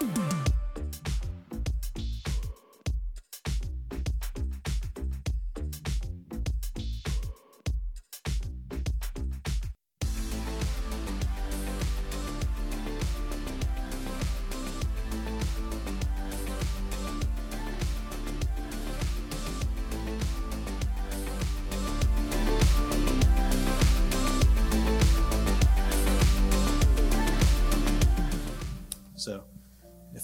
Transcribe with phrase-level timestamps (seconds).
[0.00, 0.37] So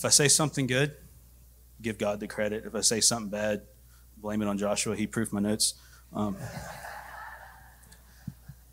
[0.04, 0.94] if I say something good,
[1.80, 2.66] give God the credit.
[2.66, 3.62] If I say something bad,
[4.18, 4.94] blame it on Joshua.
[4.94, 5.80] He proofed my notes.
[6.12, 6.36] Um,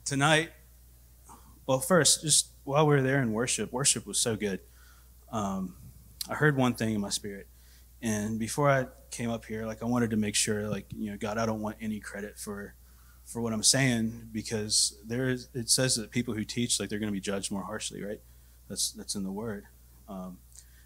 [0.04, 0.50] tonight,
[1.66, 4.60] well, first, just while we were there in worship, worship was so good.
[5.32, 5.76] Um,
[6.30, 7.48] I heard one thing in my spirit.
[8.02, 11.18] And before I came up here, like I wanted to make sure, like, you know,
[11.18, 12.76] God, I don't want any credit for
[13.24, 17.00] for what I'm saying because there is it says that people who teach like they're
[17.00, 18.20] going to be judged more harshly, right?
[18.68, 19.64] That's that's in the word.
[20.10, 20.40] Um,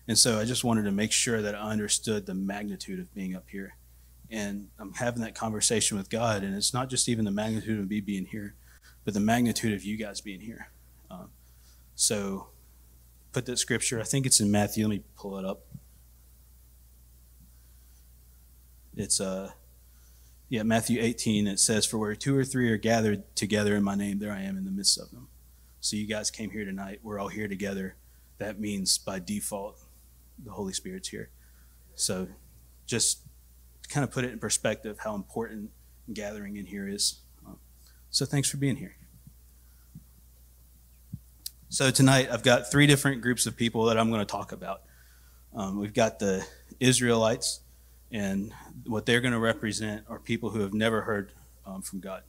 [0.08, 3.36] and so I just wanted to make sure that I understood the magnitude of being
[3.36, 3.76] up here.
[4.30, 7.90] And I'm having that conversation with God, and it's not just even the magnitude of
[7.90, 8.56] me being here,
[9.04, 10.70] but the magnitude of you guys being here.
[11.12, 11.30] Um,
[11.96, 12.48] so
[13.32, 14.88] put that scripture, I think it's in Matthew.
[14.88, 15.62] Let me pull it up.
[18.96, 19.52] It's uh
[20.48, 23.96] yeah, Matthew 18, it says, For where two or three are gathered together in my
[23.96, 25.28] name, there I am in the midst of them.
[25.80, 27.00] So you guys came here tonight.
[27.04, 27.96] We're all here together.
[28.38, 29.80] That means by default,
[30.44, 31.30] the Holy Spirit's here.
[31.96, 32.28] So
[32.86, 33.20] just
[33.90, 35.72] kind of put it in perspective how important
[36.14, 37.22] gathering in here is.
[38.10, 38.96] So thanks for being here.
[41.68, 44.84] So tonight I've got three different groups of people that I'm going to talk about.
[45.54, 46.46] Um, we've got the
[46.80, 47.60] Israelites,
[48.12, 48.54] and
[48.86, 51.34] what they're going to represent are people who have never heard
[51.66, 52.24] um, from God.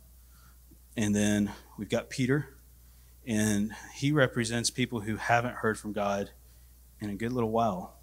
[0.97, 2.57] And then we've got Peter,
[3.25, 6.31] and he represents people who haven't heard from God
[7.01, 7.95] in a good little while.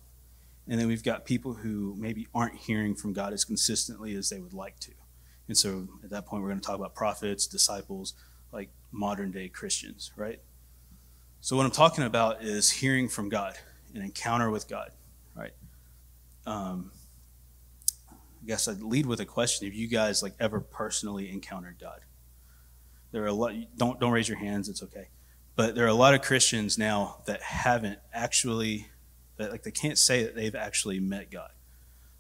[0.67, 4.39] And then we've got people who maybe aren't hearing from God as consistently as they
[4.39, 4.91] would like to.
[5.47, 8.13] And so at that point, we're going to talk about prophets, disciples,
[8.51, 10.39] like modern day Christians, right?
[11.41, 13.55] So what I'm talking about is hearing from God,
[13.93, 14.91] an encounter with God,
[15.35, 15.51] right?
[16.45, 16.91] Um,
[18.09, 21.99] I guess I'd lead with a question: Have you guys like ever personally encountered God?
[23.11, 23.53] There are a lot.
[23.77, 24.69] Don't don't raise your hands.
[24.69, 25.09] It's okay.
[25.55, 28.87] But there are a lot of Christians now that haven't actually,
[29.37, 31.51] that like they can't say that they've actually met God.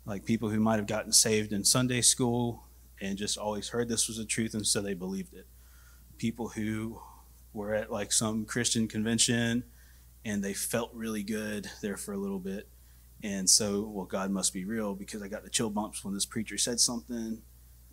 [0.05, 2.65] Like people who might have gotten saved in Sunday school
[3.01, 5.47] and just always heard this was the truth and so they believed it.
[6.17, 7.01] People who
[7.53, 9.63] were at like some Christian convention
[10.25, 12.67] and they felt really good there for a little bit.
[13.23, 16.25] And so, well, God must be real because I got the chill bumps when this
[16.25, 17.41] preacher said something.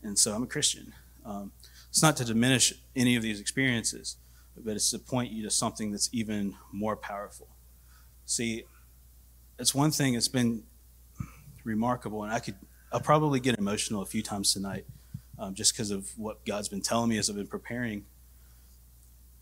[0.03, 0.93] And so I'm a Christian.
[1.25, 1.53] Um,
[1.89, 4.17] it's not to diminish any of these experiences,
[4.57, 7.49] but it's to point you to something that's even more powerful.
[8.25, 8.65] See,
[9.61, 10.65] it's one thing that's been
[11.65, 12.55] remarkable, and I could,
[12.91, 14.87] I'll probably get emotional a few times tonight
[15.39, 18.07] um, just because of what God's been telling me as I've been preparing.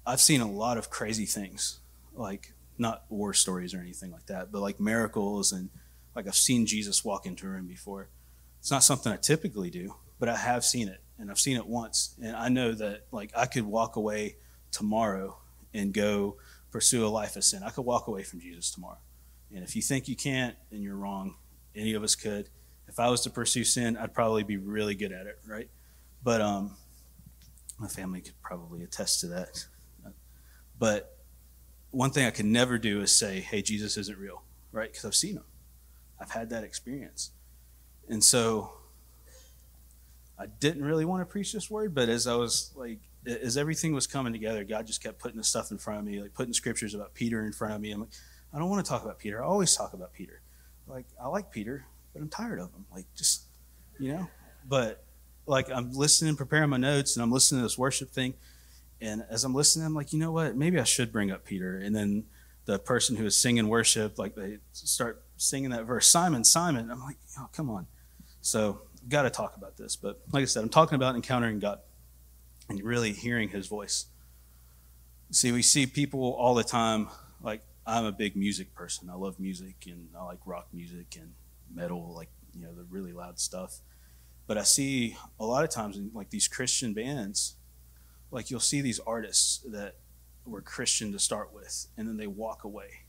[0.05, 1.79] I've seen a lot of crazy things,
[2.15, 5.71] like not war stories or anything like that, but like miracles and
[6.17, 8.09] like I've seen Jesus walk into a room before.
[8.59, 11.67] It's not something I typically do, but I have seen it and I've seen it
[11.67, 12.15] once.
[12.21, 14.37] And I know that like I could walk away
[14.73, 15.39] tomorrow
[15.75, 16.37] and go
[16.71, 17.63] pursue a life of sin.
[17.63, 18.99] I could walk away from Jesus tomorrow.
[19.55, 21.37] And if you think you can't, then you're wrong.
[21.75, 22.49] Any of us could.
[22.87, 25.69] If I was to pursue sin, I'd probably be really good at it, right?
[26.23, 26.77] But um,
[27.79, 29.67] my family could probably attest to that.
[30.79, 31.17] But
[31.91, 34.43] one thing I could never do is say, hey, Jesus isn't real,
[34.73, 34.91] right?
[34.91, 35.45] Because I've seen him.
[36.21, 37.33] I've had that experience.
[38.09, 38.73] And so
[40.39, 43.93] I didn't really want to preach this word, but as I was like, as everything
[43.93, 46.53] was coming together, God just kept putting the stuff in front of me, like putting
[46.53, 47.91] scriptures about Peter in front of me.
[47.91, 48.11] I'm like,
[48.53, 49.43] I don't want to talk about Peter.
[49.43, 50.41] I always talk about Peter.
[50.87, 52.87] Like, I like Peter, but I'm tired of him.
[52.93, 53.43] Like, just,
[53.99, 54.29] you know?
[54.67, 55.05] But,
[55.47, 58.35] like, I'm listening, preparing my notes, and I'm listening to this worship thing.
[59.01, 60.57] And as I'm listening, I'm like, you know what?
[60.57, 61.79] Maybe I should bring up Peter.
[61.79, 62.25] And then
[62.65, 66.91] the person who is singing worship, like, they start singing that verse, Simon, Simon.
[66.91, 67.87] I'm like, oh, come on.
[68.41, 69.95] So, I've got to talk about this.
[69.95, 71.81] But, like I said, I'm talking about encountering God
[72.69, 74.07] and really hearing his voice.
[75.31, 77.09] See, we see people all the time,
[77.43, 79.09] like, I'm a big music person.
[79.09, 81.33] I love music and I like rock music and
[81.75, 83.81] metal, like, you know, the really loud stuff.
[84.47, 87.57] But I see a lot of times in like these Christian bands,
[88.31, 89.97] like you'll see these artists that
[90.45, 93.07] were Christian to start with, and then they walk away.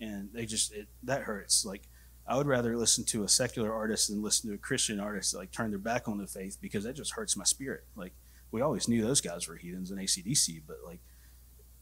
[0.00, 1.66] And they just, it, that hurts.
[1.66, 1.82] Like,
[2.26, 5.38] I would rather listen to a secular artist than listen to a Christian artist that
[5.38, 7.84] like turn their back on the faith because that just hurts my spirit.
[7.96, 8.14] Like,
[8.50, 11.00] we always knew those guys were heathens and ACDC, but like,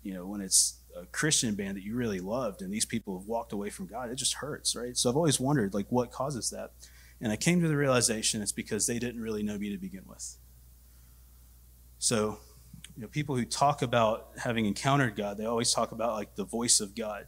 [0.02, 3.28] you know, when it's a Christian band that you really loved and these people have
[3.28, 4.96] walked away from God, it just hurts, right?
[4.96, 6.72] So I've always wondered, like, what causes that?
[7.20, 10.02] And I came to the realization it's because they didn't really know me to begin
[10.06, 10.36] with.
[11.98, 12.38] So,
[12.96, 16.44] you know, people who talk about having encountered God, they always talk about like the
[16.44, 17.26] voice of God.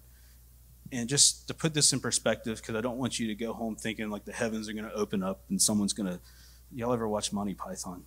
[0.93, 3.77] And just to put this in perspective, because I don't want you to go home
[3.77, 6.21] thinking like the heavens are going to open up and someone's going to.
[6.73, 8.05] Y'all ever watch Monty Python?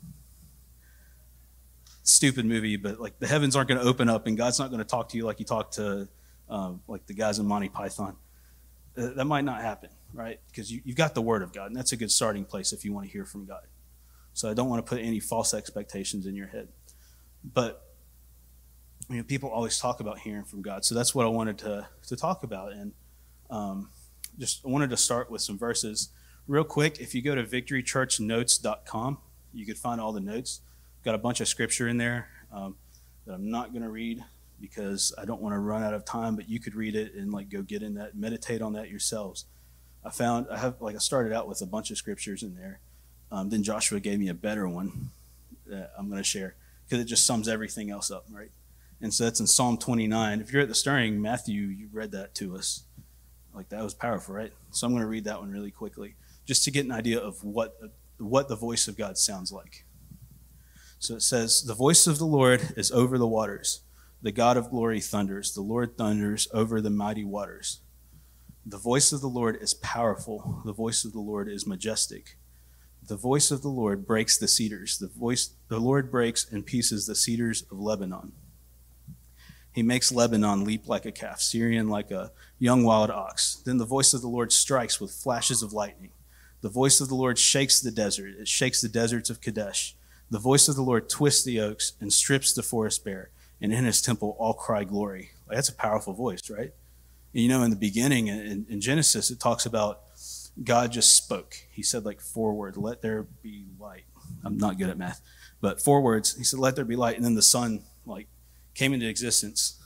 [2.03, 4.79] Stupid movie, but like the heavens aren't going to open up and God's not going
[4.79, 6.07] to talk to you like he talked to
[6.50, 8.15] um, like the guys in Monty Python.
[8.97, 10.39] Uh, that might not happen, right?
[10.47, 12.85] Because you, you've got the Word of God, and that's a good starting place if
[12.85, 13.63] you want to hear from God.
[14.33, 16.67] So I don't want to put any false expectations in your head.
[17.44, 17.83] But
[19.09, 20.85] you know, people always talk about hearing from God.
[20.85, 22.73] So that's what I wanted to, to talk about.
[22.73, 22.94] And
[23.50, 23.89] um,
[24.39, 26.09] just I wanted to start with some verses.
[26.47, 29.17] Real quick, if you go to victorychurchnotes.com,
[29.53, 30.61] you could find all the notes.
[31.03, 32.75] Got a bunch of scripture in there um,
[33.25, 34.23] that I'm not going to read
[34.61, 37.33] because I don't want to run out of time, but you could read it and
[37.33, 39.45] like go get in that, meditate on that yourselves.
[40.05, 42.79] I found I have like I started out with a bunch of scriptures in there.
[43.31, 45.09] Um, then Joshua gave me a better one
[45.65, 46.55] that I'm going to share
[46.85, 48.51] because it just sums everything else up, right?
[49.01, 50.39] And so that's in Psalm 29.
[50.39, 52.83] If you're at the stirring, Matthew, you read that to us.
[53.53, 54.53] Like that was powerful, right?
[54.71, 56.15] So I'm going to read that one really quickly,
[56.45, 57.77] just to get an idea of what
[58.17, 59.82] what the voice of God sounds like.
[61.03, 63.81] So it says, "The voice of the Lord is over the waters.
[64.21, 65.51] The God of glory thunders.
[65.51, 67.81] The Lord thunders over the mighty waters.
[68.65, 70.61] The voice of the Lord is powerful.
[70.63, 72.38] The voice of the Lord is majestic."
[73.05, 74.97] The voice of the Lord breaks the cedars.
[74.97, 78.31] The voice the Lord breaks in pieces the cedars of Lebanon.
[79.73, 83.57] He makes Lebanon leap like a calf, Sirion like a young wild ox.
[83.65, 86.13] Then the voice of the Lord strikes with flashes of lightning.
[86.61, 88.35] The voice of the Lord shakes the desert.
[88.39, 89.97] It shakes the deserts of Kadesh.
[90.29, 93.29] The voice of the Lord twists the oaks and strips the forest bare.
[93.61, 95.31] And in his temple all cry glory.
[95.47, 96.73] Like, that's a powerful voice, right?
[97.33, 100.01] And you know, in the beginning, in, in Genesis, it talks about
[100.63, 101.55] God just spoke.
[101.71, 104.03] He said, like, four words, let there be light.
[104.43, 105.21] I'm not good at math,
[105.61, 106.35] but four words.
[106.35, 107.15] He said, let there be light.
[107.15, 108.27] And then the sun, like,
[108.75, 109.79] came into existence.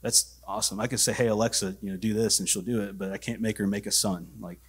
[0.00, 0.78] That's awesome.
[0.78, 3.18] I could say, hey, Alexa, you know, do this, and she'll do it, but I
[3.18, 4.28] can't make her make a sun.
[4.40, 4.60] Like,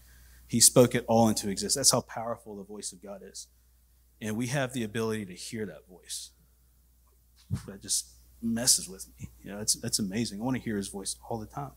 [0.47, 1.75] he spoke it all into existence.
[1.75, 3.47] That's how powerful the voice of God is.
[4.21, 6.31] And we have the ability to hear that voice.
[7.67, 8.09] That just
[8.41, 9.29] messes with me.
[9.43, 10.39] You know, that's, that's amazing.
[10.39, 11.71] I want to hear his voice all the time.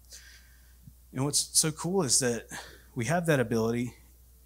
[1.12, 2.46] And what's so cool is that
[2.94, 3.94] we have that ability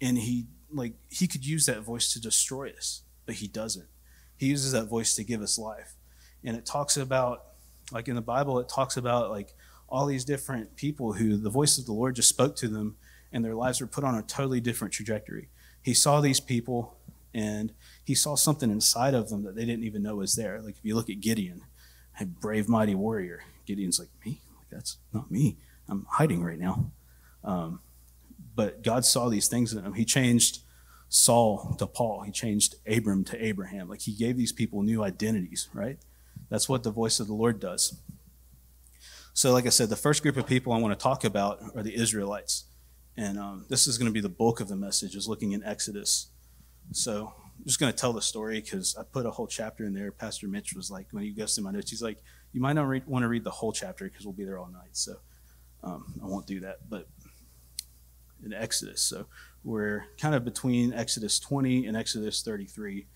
[0.01, 3.87] and he like he could use that voice to destroy us but he doesn't
[4.35, 5.95] he uses that voice to give us life
[6.43, 7.45] and it talks about
[7.91, 9.53] like in the bible it talks about like
[9.89, 12.95] all these different people who the voice of the lord just spoke to them
[13.31, 15.49] and their lives were put on a totally different trajectory
[15.81, 16.96] he saw these people
[17.37, 17.71] and
[18.03, 20.83] he saw something inside of them that they didn't even know was there like if
[20.83, 21.61] you look at gideon
[22.19, 25.57] a brave mighty warrior gideon's like me like that's not me
[25.87, 26.91] i'm hiding right now
[27.43, 27.79] um,
[28.55, 29.93] but God saw these things in him.
[29.93, 30.59] He changed
[31.09, 32.23] Saul to Paul.
[32.23, 33.87] He changed Abram to Abraham.
[33.87, 35.97] Like he gave these people new identities, right?
[36.49, 37.99] That's what the voice of the Lord does.
[39.33, 41.83] So, like I said, the first group of people I want to talk about are
[41.83, 42.65] the Israelites.
[43.15, 45.63] And um, this is going to be the bulk of the message, is looking in
[45.63, 46.27] Exodus.
[46.91, 49.93] So, I'm just going to tell the story because I put a whole chapter in
[49.93, 50.11] there.
[50.11, 52.19] Pastor Mitch was like, when he goes through my notes, he's like,
[52.53, 54.93] you might not want to read the whole chapter because we'll be there all night.
[54.93, 55.15] So,
[55.83, 56.89] um, I won't do that.
[56.89, 57.07] But
[58.43, 59.01] in Exodus.
[59.01, 59.25] So
[59.63, 63.07] we're kind of between Exodus 20 and Exodus 33.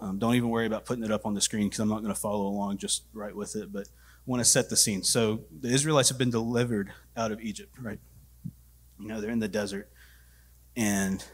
[0.00, 2.14] Um, don't even worry about putting it up on the screen because I'm not going
[2.14, 5.02] to follow along just right with it, but I want to set the scene.
[5.02, 7.98] So the Israelites have been delivered out of Egypt, right?
[9.00, 9.90] You know, they're in the desert,
[10.76, 11.24] and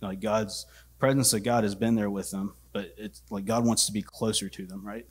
[0.00, 0.66] like God's
[1.00, 4.02] presence of God has been there with them, but it's like God wants to be
[4.02, 5.06] closer to them, right?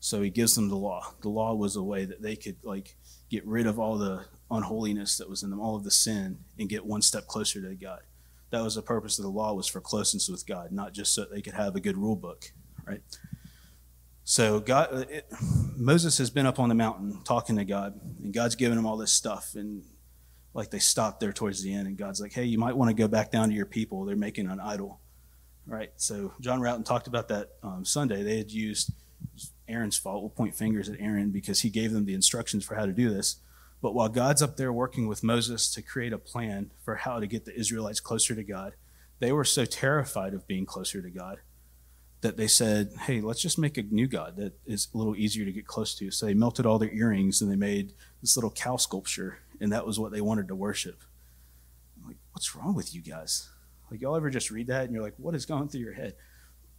[0.00, 1.14] So He gives them the law.
[1.22, 2.96] The law was a way that they could like
[3.30, 6.68] get rid of all the unholiness that was in them, all of the sin, and
[6.68, 8.00] get one step closer to God.
[8.50, 11.24] That was the purpose of the law was for closeness with God, not just so
[11.24, 12.52] they could have a good rule book,
[12.84, 13.00] right?
[14.24, 15.26] So God, it,
[15.76, 18.96] Moses has been up on the mountain talking to God, and God's given him all
[18.96, 19.84] this stuff, and
[20.52, 22.94] like they stopped there towards the end, and God's like, "Hey, you might want to
[22.94, 24.04] go back down to your people.
[24.04, 25.00] They're making an idol."
[25.66, 25.90] Right.
[25.96, 28.22] So John Routon talked about that um, Sunday.
[28.22, 28.92] They had used
[29.68, 30.22] Aaron's fault.
[30.22, 33.10] We'll point fingers at Aaron because he gave them the instructions for how to do
[33.10, 33.36] this.
[33.80, 37.26] But while God's up there working with Moses to create a plan for how to
[37.26, 38.74] get the Israelites closer to God,
[39.18, 41.38] they were so terrified of being closer to God
[42.20, 45.44] that they said, hey, let's just make a new God that is a little easier
[45.44, 46.10] to get close to.
[46.10, 49.86] So they melted all their earrings and they made this little cow sculpture, and that
[49.86, 51.02] was what they wanted to worship.
[51.96, 53.48] I'm like, what's wrong with you guys?
[53.92, 56.14] Like, y'all ever just read that and you're like, what is going through your head?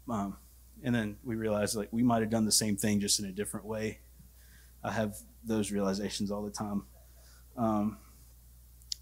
[0.09, 0.37] Um,
[0.83, 3.31] and then we realize like we might have done the same thing just in a
[3.31, 3.99] different way
[4.83, 6.83] I have those realizations all the time.
[7.55, 7.97] Um,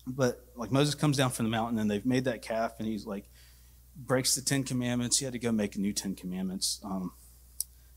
[0.05, 3.05] but like Moses comes down from the mountain and they've made that calf and he's
[3.05, 3.29] like
[3.95, 5.17] breaks the Ten Commandments.
[5.17, 7.13] He had to go make a new Ten Commandments um,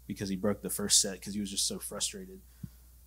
[0.07, 2.41] because he broke the first set because he was just so frustrated.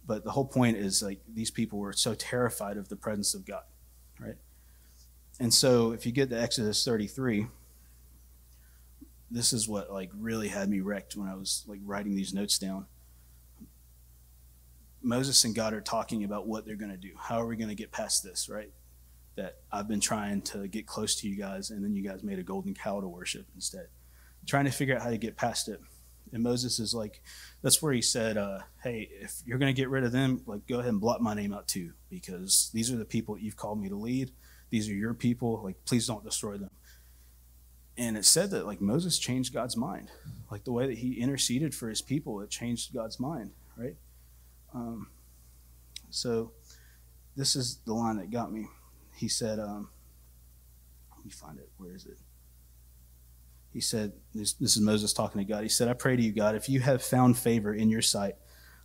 [0.05, 3.45] But the whole point is like these people were so terrified of the presence of
[3.45, 3.63] God,
[4.19, 4.35] right?
[5.39, 7.47] And so if you get to Exodus 33,
[9.29, 12.57] this is what like really had me wrecked when I was like writing these notes
[12.57, 12.85] down.
[15.01, 17.11] Moses and God are talking about what they're going to do.
[17.17, 18.71] How are we going to get past this, right?
[19.35, 22.39] That I've been trying to get close to you guys, and then you guys made
[22.39, 23.87] a golden cow to worship instead.
[24.47, 25.79] Trying to figure out how to get past it.
[26.33, 27.21] And Moses is like,
[27.61, 30.67] that's where he said, uh, hey, if you're going to get rid of them, like,
[30.67, 33.79] go ahead and blot my name out too, because these are the people you've called
[33.79, 34.31] me to lead.
[34.69, 35.61] These are your people.
[35.63, 36.71] Like, please don't destroy them.
[37.97, 40.11] And it said that, like, Moses changed God's mind.
[40.51, 43.95] Like, the way that he interceded for his people, it changed God's mind, right?
[44.73, 45.07] Um,
[46.09, 46.51] so,
[47.35, 48.67] this is the line that got me.
[49.15, 49.89] He said, um,
[51.15, 51.69] let me find it.
[51.77, 52.17] Where is it?
[53.77, 55.61] he said, this, this, is Moses talking to God.
[55.61, 58.33] He said, I pray to you, God, if you have found favor in your sight,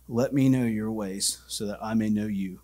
[0.07, 2.59] let me know your ways so that I may know you.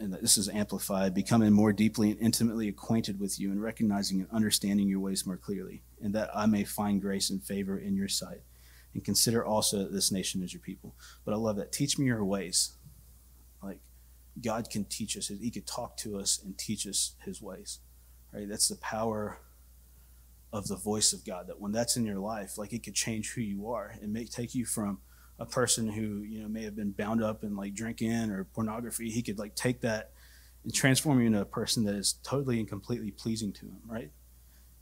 [0.00, 4.20] And that this is amplified, becoming more deeply and intimately acquainted with you and recognizing
[4.20, 7.94] and understanding your ways more clearly, and that I may find grace and favor in
[7.94, 8.40] your sight.
[8.92, 10.94] And consider also that this nation is your people.
[11.24, 11.72] But I love that.
[11.72, 12.74] Teach me your ways.
[13.62, 13.78] Like
[14.42, 17.80] God can teach us, He could talk to us and teach us His ways.
[18.32, 18.48] Right?
[18.48, 19.38] That's the power
[20.52, 21.48] of the voice of God.
[21.48, 24.30] That when that's in your life, like it could change who you are and make
[24.30, 25.00] take you from
[25.38, 29.10] a person who you know may have been bound up in like drinking or pornography.
[29.10, 30.12] He could like take that
[30.62, 34.10] and transform you into a person that is totally and completely pleasing to him, right?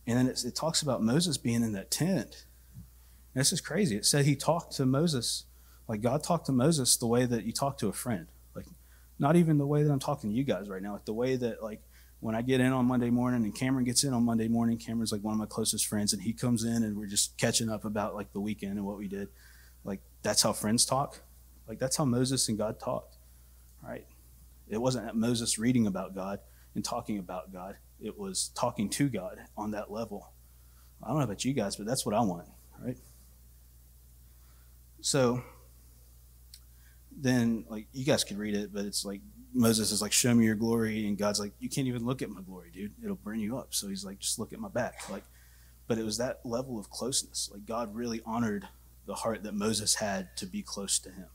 [0.07, 2.47] And then it talks about Moses being in that tent.
[3.35, 3.97] And this is crazy.
[3.97, 5.45] It said he talked to Moses,
[5.89, 8.27] like God talked to Moses the way that you talk to a friend.
[8.55, 8.67] Like,
[9.19, 11.37] not even the way that I'm talking to you guys right now, like the way
[11.37, 11.83] that like
[12.21, 15.13] when I get in on Monday morning and Cameron gets in on Monday morning, Cameron's
[15.13, 17.85] like one of my closest friends and he comes in and we're just catching up
[17.85, 19.29] about like the weekend and what we did.
[19.85, 21.21] Like that's how friends talk.
[21.69, 23.17] Like that's how Moses and God talked.
[23.83, 24.07] Right?
[24.69, 26.41] It wasn't Moses reading about God
[26.75, 27.77] and talking about God.
[28.01, 30.31] It was talking to God on that level.
[31.03, 32.47] I don't know about you guys, but that's what I want,
[32.81, 32.97] right?
[35.01, 35.43] So
[37.11, 39.21] then like you guys could read it, but it's like
[39.53, 42.31] Moses is like, "Show me your glory," and God's like, "You can't even look at
[42.31, 42.93] my glory, dude.
[43.03, 45.25] It'll burn you up." So he's like, "Just look at my back." Like,
[45.87, 47.51] but it was that level of closeness.
[47.53, 48.69] Like God really honored
[49.07, 51.27] the heart that Moses had to be close to Him.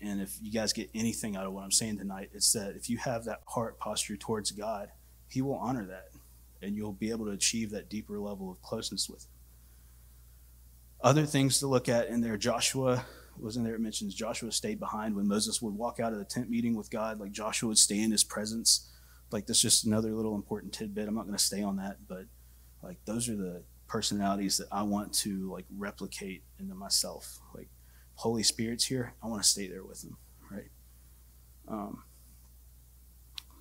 [0.00, 2.88] And if you guys get anything out of what I'm saying tonight, it's that if
[2.88, 4.90] you have that heart posture towards God,
[5.28, 6.10] He will honor that,
[6.62, 9.30] and you'll be able to achieve that deeper level of closeness with Him.
[11.00, 13.04] Other things to look at in there, Joshua
[13.40, 13.74] was in there.
[13.74, 16.90] It mentions Joshua stayed behind when Moses would walk out of the tent meeting with
[16.90, 17.20] God.
[17.20, 18.90] Like Joshua would stay in his presence.
[19.30, 21.08] Like that's just another little important tidbit.
[21.08, 22.24] I'm not going to stay on that, but
[22.82, 27.40] like those are the personalities that I want to like replicate into myself.
[27.54, 27.68] Like
[28.14, 30.16] Holy Spirit's here, I want to stay there with him,
[30.50, 30.70] right?
[31.66, 32.02] Um,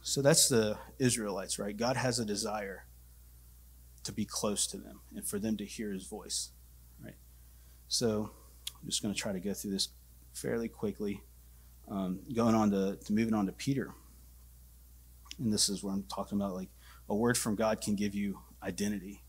[0.01, 1.75] so that's the Israelites, right?
[1.75, 2.85] God has a desire
[4.03, 6.51] to be close to them and for them to hear his voice,
[7.03, 7.15] right?
[7.87, 8.31] So
[8.81, 9.89] I'm just going to try to go through this
[10.33, 11.23] fairly quickly.
[11.89, 13.91] Um, going on to, to moving on to Peter.
[15.39, 16.69] And this is where I'm talking about like
[17.09, 19.23] a word from God can give you identity,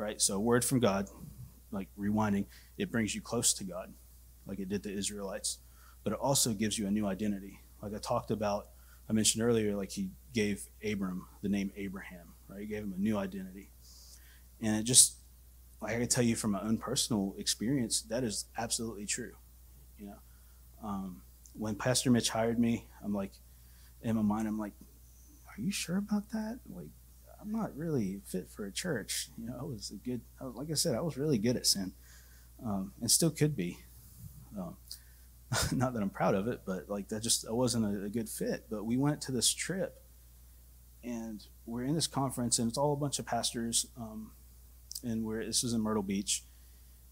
[0.00, 0.20] right?
[0.20, 1.08] So word from God,
[1.70, 2.46] like rewinding,
[2.78, 3.92] it brings you close to God,
[4.46, 5.58] like it did the Israelites,
[6.02, 7.60] but it also gives you a new identity.
[7.82, 8.68] Like I talked about,
[9.08, 12.60] I mentioned earlier, like he gave Abram the name Abraham, right?
[12.60, 13.70] He gave him a new identity.
[14.62, 15.16] And it just
[15.80, 19.32] like I can tell you from my own personal experience, that is absolutely true.
[19.98, 20.18] You know,
[20.82, 21.22] um,
[21.54, 23.32] when Pastor Mitch hired me, I'm like,
[24.02, 24.72] in my mind, I'm like,
[25.48, 26.60] are you sure about that?
[26.74, 26.88] Like,
[27.40, 29.28] I'm not really fit for a church.
[29.38, 31.92] You know, I was a good, like I said, I was really good at sin,
[32.64, 33.78] um, and still could be.
[34.58, 34.76] Um,
[35.72, 38.28] not that I'm proud of it, but like that just I wasn't a, a, good
[38.28, 38.66] fit.
[38.70, 40.02] But we went to this trip,
[41.02, 43.86] and we're in this conference, and it's all a bunch of pastors.
[43.96, 44.32] Um,
[45.02, 46.44] and where this was in Myrtle Beach,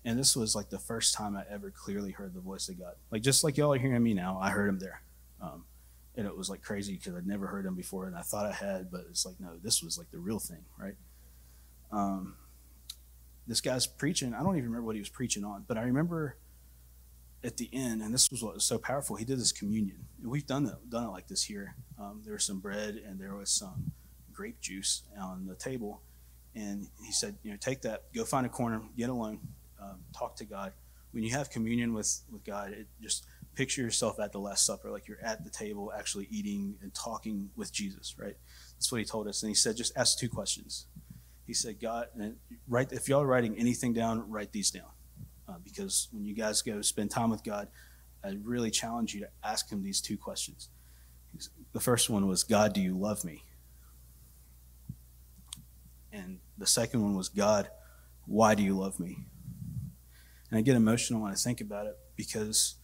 [0.04, 2.94] and this was like the first time I ever clearly heard the voice of God.
[3.10, 5.02] Like just like y'all are hearing me now, I heard him there,
[5.40, 5.64] um,
[6.18, 8.52] and it was like crazy because I'd never heard him before, and I thought I
[8.52, 10.96] had, but it's like no, this was like the real thing, right?
[11.92, 12.34] Um,
[13.46, 14.34] this guy's preaching.
[14.34, 16.36] I don't even remember what he was preaching on, but I remember
[17.44, 19.14] at the end, and this was what was so powerful.
[19.14, 21.76] He did this communion, and we've done it done it like this here.
[21.98, 23.92] Um, there was some bread and there was some
[24.32, 26.02] grape juice on the table,
[26.56, 29.38] and he said, you know, take that, go find a corner, get alone,
[29.80, 30.72] um, talk to God.
[31.12, 33.24] When you have communion with, with God, it just
[33.58, 37.50] picture yourself at the Last Supper, like you're at the table actually eating and talking
[37.56, 38.36] with Jesus, right?
[38.76, 39.42] That's what he told us.
[39.42, 40.86] And he said, just ask two questions.
[41.44, 42.36] He said, God, and
[42.68, 44.92] write, if y'all are writing anything down, write these down.
[45.48, 47.66] Uh, because when you guys go spend time with God,
[48.24, 50.68] I really challenge you to ask him these two questions.
[51.72, 53.42] The first one was, God, do you love me?
[56.12, 57.70] And the second one was, God,
[58.24, 59.18] why do you love me?
[60.48, 62.77] And I get emotional when I think about it because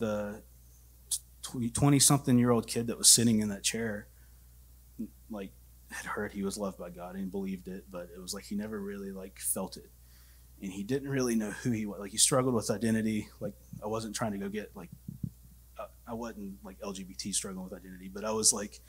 [0.00, 0.42] the
[1.42, 4.08] 20 something year old kid that was sitting in that chair,
[5.30, 5.52] like,
[5.90, 8.54] had heard he was loved by God and believed it, but it was like he
[8.54, 9.90] never really like felt it.
[10.62, 12.00] And he didn't really know who he was.
[12.00, 13.28] Like he struggled with identity.
[13.40, 14.90] Like I wasn't trying to go get like
[16.10, 18.80] I wasn't like LGBT struggling with identity, but I was like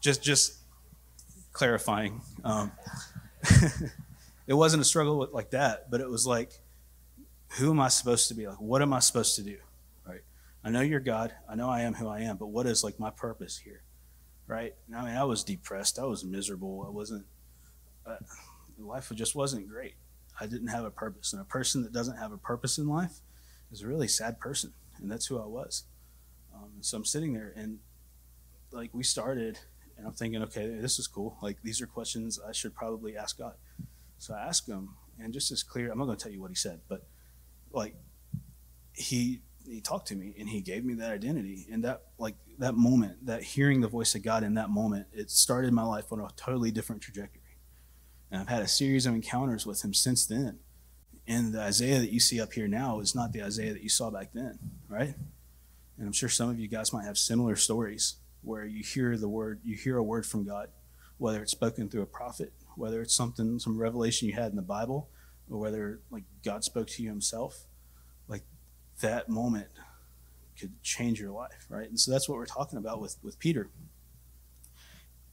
[0.00, 0.58] just just
[1.52, 2.20] clarifying.
[2.44, 2.70] Um,
[4.46, 6.52] it wasn't a struggle with, like that, but it was like,
[7.58, 8.46] who am I supposed to be?
[8.46, 9.56] Like, what am I supposed to do?
[10.68, 11.32] I know you're God.
[11.48, 13.80] I know I am who I am, but what is like my purpose here?
[14.46, 14.74] Right?
[14.86, 15.98] And I mean, I was depressed.
[15.98, 16.84] I was miserable.
[16.86, 17.24] I wasn't.
[18.04, 18.16] Uh,
[18.78, 19.94] life just wasn't great.
[20.38, 23.20] I didn't have a purpose, and a person that doesn't have a purpose in life
[23.72, 25.84] is a really sad person, and that's who I was.
[26.54, 27.78] Um, so I'm sitting there, and
[28.70, 29.58] like we started,
[29.96, 31.38] and I'm thinking, okay, this is cool.
[31.40, 33.54] Like these are questions I should probably ask God.
[34.18, 36.50] So I asked him, and just as clear, I'm not going to tell you what
[36.50, 37.06] he said, but
[37.72, 37.94] like
[38.92, 41.66] he he talked to me and he gave me that identity.
[41.70, 45.30] And that like that moment that hearing the voice of god in that moment it
[45.30, 47.42] started my life on a totally different trajectory.
[48.30, 50.58] And i've had a series of encounters with him since then.
[51.26, 53.90] And the isaiah that you see up here now is not the isaiah that you
[53.90, 54.58] saw back then
[54.88, 55.14] right?
[55.98, 59.28] And i'm sure some of you guys might have similar stories where you hear the
[59.28, 60.70] word you hear a word from god
[61.18, 64.62] whether it's spoken through a prophet whether it's something some revelation you had in the
[64.62, 65.10] bible
[65.50, 67.66] or whether like god spoke to you himself
[69.00, 69.68] that moment
[70.58, 73.68] could change your life right and so that's what we're talking about with with peter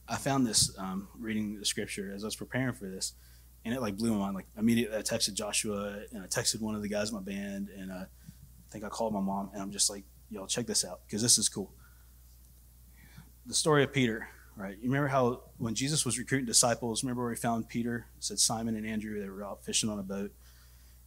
[0.08, 3.14] i found this um, reading the scripture as i was preparing for this
[3.64, 6.74] and it like blew my mind like immediately i texted joshua and i texted one
[6.74, 9.60] of the guys in my band and uh, i think i called my mom and
[9.60, 11.72] i'm just like y'all check this out because this is cool
[13.46, 14.76] the story of peter right?
[14.80, 18.06] You remember how when Jesus was recruiting disciples, remember where he found Peter?
[18.16, 20.32] It said Simon and Andrew, they were out fishing on a boat.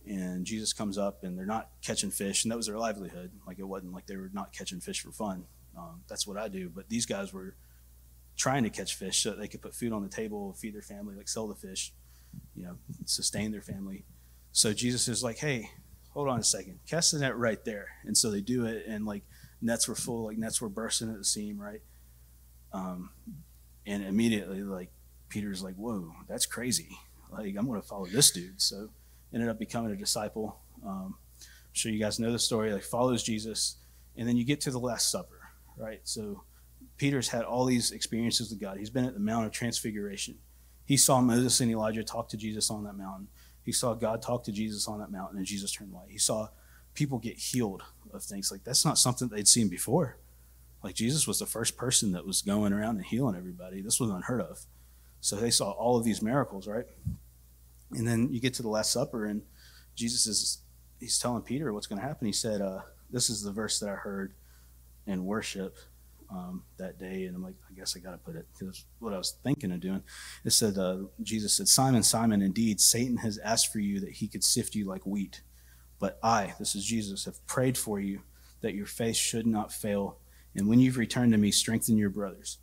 [0.08, 3.32] And Jesus comes up and they're not catching fish, and that was their livelihood.
[3.46, 5.46] Like it wasn't like they were not catching fish for fun.
[5.78, 6.70] Um, that's what I do.
[6.74, 7.56] But these guys were
[8.36, 10.82] trying to catch fish so that they could put food on the table, feed their
[10.82, 11.94] family, like sell the fish,
[12.56, 14.06] you know, sustain their family.
[14.52, 15.70] So Jesus is like, hey,
[16.12, 17.88] hold on a second, cast the net right there.
[18.06, 19.24] And so they do it, and like
[19.62, 21.82] nets were full, like nets were bursting at the seam, right?
[22.72, 23.12] Um,
[23.86, 24.92] and immediately, like,
[25.30, 26.90] Peter's like, whoa, that's crazy.
[27.32, 28.62] Like, I'm to follow this dude.
[28.62, 28.90] So,
[29.34, 30.60] ended up becoming a disciple.
[30.86, 32.74] Um, I'm sure you guys know the story.
[32.74, 33.78] Like, follows Jesus.
[34.18, 36.02] And then you get to the Last Supper, right?
[36.04, 36.44] So,
[36.98, 38.78] Peter's had all these experiences with God.
[38.78, 40.36] He's been at the Mount of Transfiguration.
[40.86, 43.28] He saw Moses and Elijah talk to Jesus on that mountain.
[43.64, 46.10] He saw God talk to Jesus on that mountain, and Jesus turned white.
[46.10, 46.50] He saw
[46.94, 50.18] people get healed of things like that's not something they'd seen before.
[50.84, 53.82] Like Jesus was the first person that was going around and healing everybody.
[53.82, 54.66] This was unheard of.
[55.22, 56.86] So they saw all of these miracles, right?
[57.92, 59.42] And then you get to the Last Supper, and
[59.96, 60.60] Jesus is
[61.00, 62.28] he's telling Peter what's going to happen.
[62.28, 64.34] He said, uh, "This is the verse that I heard
[65.08, 65.78] in worship
[66.30, 69.14] um, that day." And I'm like, I guess I got to put it because what
[69.14, 70.04] I was thinking of doing.
[70.46, 74.28] It said, uh, Jesus said, "Simon, Simon, indeed Satan has asked for you that he
[74.28, 75.42] could sift you like wheat,
[76.00, 78.22] but I, this is Jesus, have prayed for you
[78.62, 80.20] that your faith should not fail."
[80.56, 82.58] And when you've returned to me, strengthen your brothers.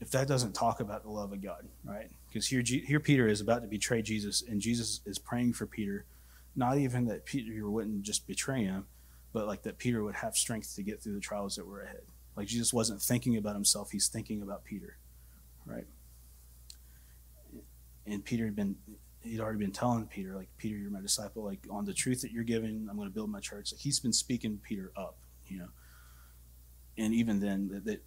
[0.00, 2.10] If that doesn't talk about the love of God, right?
[2.30, 6.06] Because here, here Peter is about to betray Jesus, and Jesus is praying for Peter.
[6.54, 8.86] Not even that Peter wouldn't just betray him,
[9.32, 12.02] but like that Peter would have strength to get through the trials that were ahead.
[12.36, 14.96] Like Jesus wasn't thinking about himself, he's thinking about Peter,
[15.66, 15.86] right?
[18.06, 18.76] And Peter had been,
[19.22, 21.44] he'd already been telling Peter, like, Peter, you're my disciple.
[21.44, 23.72] Like, on the truth that you're giving, I'm going to build my church.
[23.72, 25.16] Like, he's been speaking Peter up,
[25.46, 25.68] you know
[27.00, 28.04] and even then that, that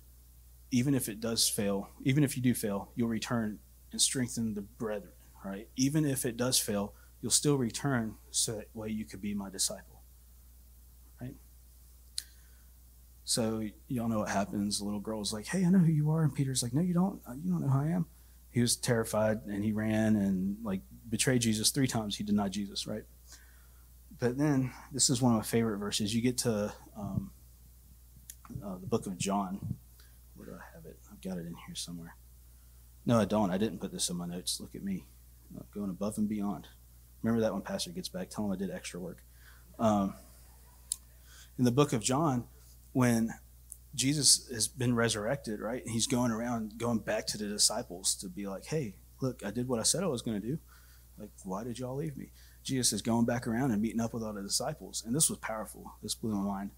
[0.71, 3.59] even if it does fail, even if you do fail, you'll return
[3.93, 5.13] and strengthen the brethren,
[5.45, 5.69] right?
[5.77, 9.49] Even if it does fail, you'll still return so that way you could be my
[9.49, 10.01] disciple,
[11.21, 11.35] right?
[13.23, 14.79] So y'all know what happens.
[14.79, 16.93] The little girl's like, "Hey, I know who you are," and Peter's like, "No, you
[16.93, 17.21] don't.
[17.41, 18.07] You don't know who I am."
[18.51, 22.17] He was terrified and he ran and like betrayed Jesus three times.
[22.17, 23.03] He denied Jesus, right?
[24.19, 26.13] But then this is one of my favorite verses.
[26.13, 27.31] You get to um,
[28.63, 29.77] uh, the book of John.
[30.35, 30.99] Where do I have it?
[31.11, 32.15] I've got it in here somewhere.
[33.05, 33.51] No, I don't.
[33.51, 34.59] I didn't put this in my notes.
[34.59, 35.05] Look at me,
[35.57, 36.67] uh, going above and beyond.
[37.21, 39.23] Remember that when Pastor gets back, tell him I did extra work.
[39.79, 40.13] Um,
[41.57, 42.45] in the book of John,
[42.91, 43.33] when
[43.95, 45.83] Jesus has been resurrected, right?
[45.85, 49.67] He's going around, going back to the disciples to be like, hey, look, I did
[49.67, 50.57] what I said I was going to do.
[51.17, 52.31] Like, why did y'all leave me?
[52.63, 55.03] Jesus is going back around and meeting up with all the disciples.
[55.05, 55.93] And this was powerful.
[56.01, 56.71] This blew my mind.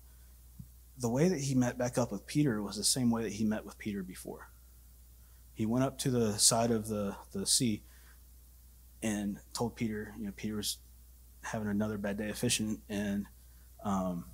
[0.98, 3.44] The way that he met back up with Peter was the same way that he
[3.44, 4.50] met with Peter before.
[5.56, 7.82] He went up to the side of the, the sea
[9.02, 10.78] and told Peter, you know, Peter was
[11.42, 12.82] having another bad day of fishing.
[12.90, 13.26] And
[13.84, 14.26] um,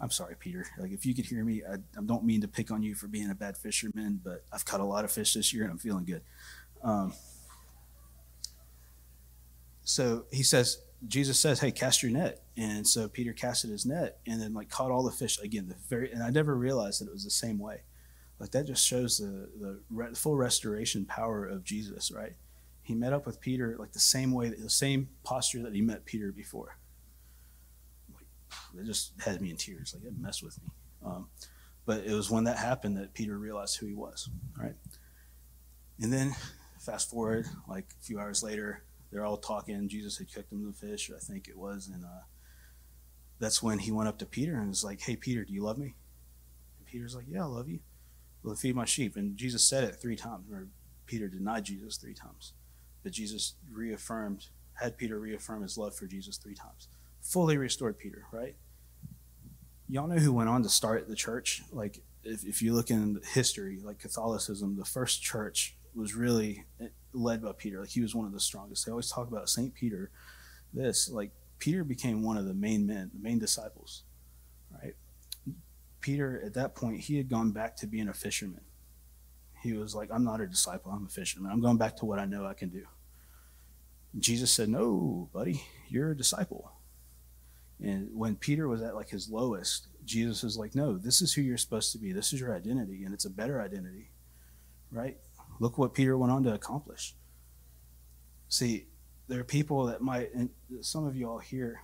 [0.00, 0.66] I'm sorry, Peter.
[0.78, 3.08] Like, if you could hear me, I, I, don't mean to pick on you for
[3.08, 5.78] being a bad fisherman, but I've caught a lot of fish this year and I'm
[5.78, 6.22] feeling good.
[6.82, 7.12] Um,
[9.82, 14.18] so he says, Jesus says, "Hey, cast your net," and so Peter casted his net
[14.26, 15.68] and then like caught all the fish again.
[15.68, 17.82] The very and I never realized that it was the same way.
[18.38, 22.34] Like that just shows the the re- full restoration power of Jesus, right?
[22.82, 26.04] He met up with Peter like the same way, the same posture that he met
[26.04, 26.78] Peter before.
[28.14, 28.26] Like,
[28.80, 29.94] it just had me in tears.
[29.94, 30.70] Like it messed with me.
[31.04, 31.28] Um,
[31.84, 34.74] but it was when that happened that Peter realized who he was, right?
[36.00, 36.34] And then
[36.78, 39.88] fast forward like a few hours later, they're all talking.
[39.88, 42.24] Jesus had cooked them the fish, I think it was, and uh,
[43.38, 45.78] that's when he went up to Peter and was like, "Hey, Peter, do you love
[45.78, 45.94] me?"
[46.78, 47.80] And Peter's like, "Yeah, I love you.
[48.48, 50.44] Well, feed my sheep." And Jesus said it three times.
[51.06, 52.54] Peter denied Jesus three times,
[53.02, 56.88] but Jesus reaffirmed, had Peter reaffirm his love for Jesus three times.
[57.20, 58.56] Fully restored Peter, right?
[59.88, 61.62] Y'all know who went on to start the church?
[61.72, 66.64] Like, if, if you look in history, like Catholicism, the first church was really
[67.12, 67.80] led by Peter.
[67.80, 68.86] Like he was one of the strongest.
[68.86, 70.10] They always talk about Saint Peter.
[70.72, 74.04] This like Peter became one of the main men, the main disciples?
[76.00, 78.62] Peter at that point he had gone back to being a fisherman.
[79.62, 80.92] He was like, "I'm not a disciple.
[80.92, 81.50] I'm a fisherman.
[81.50, 82.86] I'm going back to what I know I can do."
[84.18, 86.72] Jesus said, "No, buddy, you're a disciple."
[87.80, 91.42] And when Peter was at like his lowest, Jesus was like, "No, this is who
[91.42, 92.12] you're supposed to be.
[92.12, 94.10] This is your identity, and it's a better identity,
[94.90, 95.18] right?
[95.60, 97.14] Look what Peter went on to accomplish.
[98.48, 98.86] See,
[99.26, 101.82] there are people that might, and some of you all here,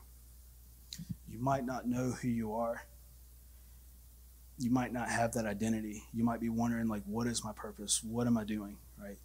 [1.29, 2.87] you might not know who you are.
[4.59, 6.05] You might not have that identity.
[6.12, 8.03] You might be wondering, like, what is my purpose?
[8.05, 8.77] What am I doing?
[9.01, 9.19] Right?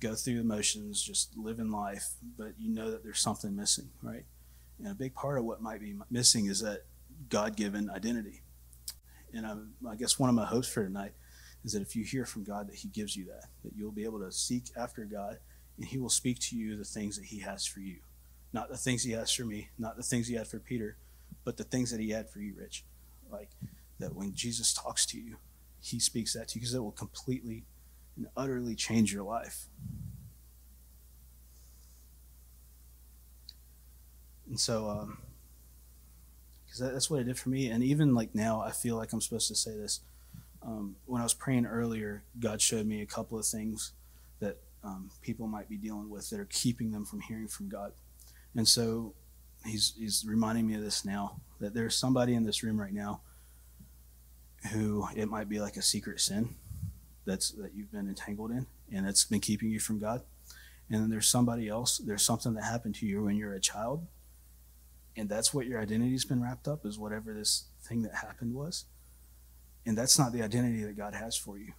[0.00, 3.90] Go through the motions, just live in life, but you know that there's something missing,
[4.02, 4.24] right?
[4.78, 6.84] And a big part of what might be missing is that
[7.28, 8.42] God given identity.
[9.32, 11.12] And I'm, I guess one of my hopes for tonight
[11.64, 14.04] is that if you hear from God, that He gives you that, that you'll be
[14.04, 15.38] able to seek after God
[15.76, 17.96] and He will speak to you the things that He has for you.
[18.52, 20.96] Not the things He has for me, not the things He had for Peter,
[21.44, 22.84] but the things that He had for you, Rich.
[23.30, 23.50] Like
[23.98, 25.36] that when Jesus talks to you,
[25.80, 27.64] He speaks that to you because it will completely
[28.16, 29.66] and utterly change your life.
[34.48, 35.16] And so,
[36.64, 37.68] because um, that's what it did for me.
[37.68, 40.00] And even like now, I feel like I'm supposed to say this
[40.64, 43.92] um, when I was praying earlier, God showed me a couple of things
[44.40, 47.92] that um, people might be dealing with that are keeping them from hearing from God.
[48.54, 49.14] And so
[49.64, 53.20] he's, he's reminding me of this now that there's somebody in this room right now
[54.72, 56.54] who it might be like a secret sin
[57.26, 60.22] that's that you've been entangled in and that's been keeping you from God.
[60.90, 64.06] And then there's somebody else, there's something that happened to you when you're a child.
[65.16, 68.84] And that's what your identity's been wrapped up is whatever this thing that happened was.
[69.86, 71.72] And that's not the identity that God has for you.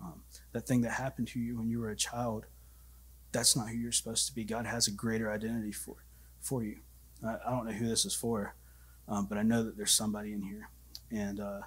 [0.00, 2.46] Um, that thing that happened to you when you were a child,
[3.32, 4.44] that's not who you're supposed to be.
[4.44, 5.96] God has a greater identity for
[6.40, 6.78] for you.
[7.24, 8.54] I, I don't know who this is for,
[9.08, 10.68] um, but I know that there's somebody in here.
[11.10, 11.60] And uh,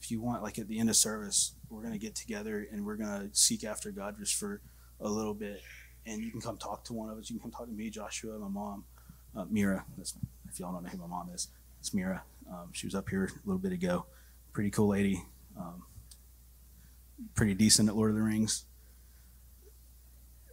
[0.00, 2.84] if you want, like at the end of service, we're going to get together and
[2.84, 4.60] we're going to seek after God just for
[5.00, 5.60] a little bit.
[6.06, 7.30] And you can come talk to one of us.
[7.30, 8.84] You can come talk to me, Joshua, my mom,
[9.36, 9.84] uh, Mira.
[9.96, 10.14] That's,
[10.48, 11.48] if y'all don't know who my mom is,
[11.80, 12.22] it's Mira.
[12.48, 14.06] Um, she was up here a little bit ago
[14.56, 15.22] pretty cool lady,
[15.54, 15.82] um,
[17.34, 18.64] pretty decent at Lord of the Rings.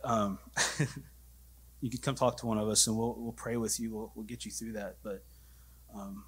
[0.04, 0.40] Um,
[1.80, 3.94] you can come talk to one of us, and we'll we'll pray with you.
[3.94, 4.98] We'll we'll get you through that.
[5.04, 5.24] But
[5.96, 6.26] um,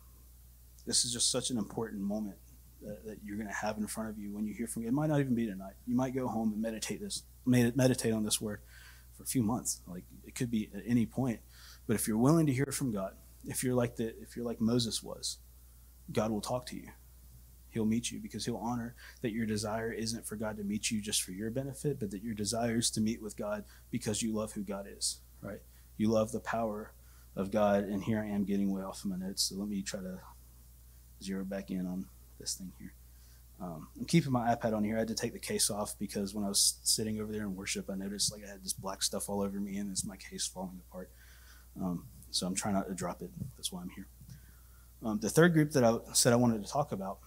[0.87, 2.37] this is just such an important moment
[2.85, 4.85] that, that you're going to have in front of you when you hear from.
[4.85, 5.73] It might not even be tonight.
[5.85, 8.61] You might go home and meditate this, meditate on this word
[9.15, 9.81] for a few months.
[9.87, 11.39] Like it could be at any point.
[11.87, 13.13] But if you're willing to hear from God,
[13.45, 15.37] if you're like the if you're like Moses was,
[16.11, 16.89] God will talk to you
[17.75, 21.01] he'll meet you because he'll honor that your desire isn't for God to meet you
[21.01, 24.33] just for your benefit, but that your desire is to meet with God because you
[24.33, 25.59] love who God is, right?
[25.97, 26.93] You love the power
[27.35, 27.83] of God.
[27.83, 29.43] And here I am getting way off of my notes.
[29.43, 30.19] So let me try to
[31.21, 32.05] zero back in on
[32.39, 32.93] this thing here.
[33.61, 34.97] Um, I'm keeping my iPad on here.
[34.97, 37.55] I had to take the case off because when I was sitting over there in
[37.55, 40.17] worship, I noticed like I had this black stuff all over me and it's my
[40.17, 41.09] case falling apart.
[41.81, 43.29] Um, so I'm trying not to drop it.
[43.55, 44.07] That's why I'm here.
[45.03, 47.19] Um, the third group that I said I wanted to talk about,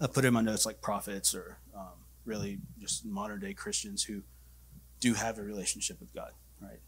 [0.00, 4.22] I put in my notes like prophets or um, really just modern day Christians who
[5.00, 6.78] do have a relationship with God, right?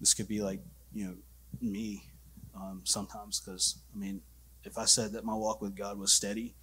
[0.00, 0.60] This could be like,
[0.92, 1.14] you know,
[1.60, 2.04] me
[2.54, 4.22] um, sometimes because, I mean,
[4.66, 6.54] if I said that my walk with God was steady,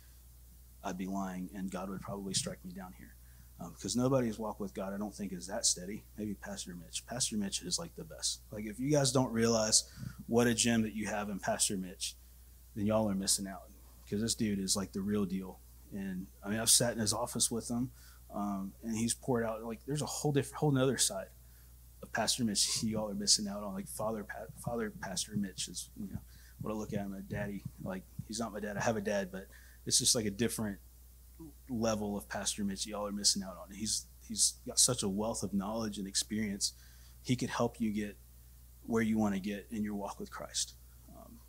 [0.83, 3.15] I'd be lying and God would probably strike me down here.
[3.73, 6.03] Because um, nobody's walk with God, I don't think, is that steady.
[6.17, 7.05] Maybe Pastor Mitch.
[7.07, 8.41] Pastor Mitch is like the best.
[8.51, 9.85] Like, if you guys don't realize
[10.27, 12.15] what a gem that you have in Pastor Mitch,
[12.75, 13.61] then y'all are missing out.
[14.03, 15.59] Because this dude is like the real deal.
[15.93, 17.91] And I mean, I've sat in his office with him,
[18.33, 21.27] um, and he's poured out like there's a whole different, whole nother side
[22.01, 22.67] of Pastor Mitch.
[22.83, 24.25] Y'all are missing out on like Father,
[24.65, 26.19] Father Pastor Mitch is you know
[26.63, 27.63] what I look at him a daddy.
[27.83, 28.77] Like he's not my dad.
[28.77, 29.47] I have a dad, but
[29.85, 30.79] it's just like a different
[31.69, 33.75] level of Pastor Mitch y'all are missing out on.
[33.75, 36.73] He's he's got such a wealth of knowledge and experience.
[37.21, 38.17] He could help you get
[38.85, 40.73] where you want to get in your walk with Christ
[41.15, 41.39] um,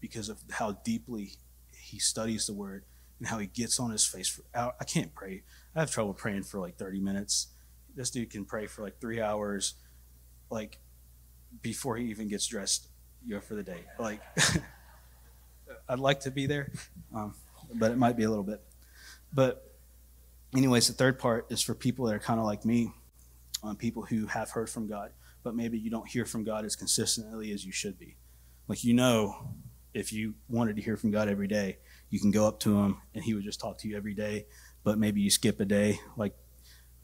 [0.00, 1.32] because of how deeply
[1.72, 2.84] he studies the Word
[3.18, 5.42] and how he gets on his face for I can't pray.
[5.74, 7.48] I have trouble praying for like 30 minutes.
[7.94, 9.74] This dude can pray for like three hours,
[10.50, 10.78] like
[11.62, 12.87] before he even gets dressed,
[13.24, 13.84] you for the day.
[13.98, 14.20] Like,
[15.88, 16.70] I'd like to be there,
[17.14, 17.34] um,
[17.74, 18.62] but it might be a little bit.
[19.32, 19.74] But,
[20.56, 22.92] anyways, the third part is for people that are kind of like me,
[23.62, 26.76] um, people who have heard from God, but maybe you don't hear from God as
[26.76, 28.16] consistently as you should be.
[28.66, 29.48] Like, you know,
[29.94, 31.78] if you wanted to hear from God every day,
[32.10, 34.46] you can go up to him and he would just talk to you every day.
[34.84, 36.34] But maybe you skip a day, like,